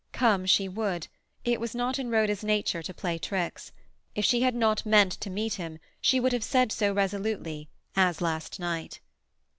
[0.13, 1.07] Come she would;
[1.45, 3.71] it was not in Rhoda's nature to play tricks;
[4.15, 8.19] if she had not meant to meet him she would have said so resolutely, as
[8.19, 8.99] last night.